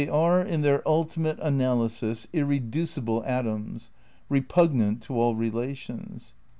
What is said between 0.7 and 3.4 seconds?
ultimate analysis, irre ducible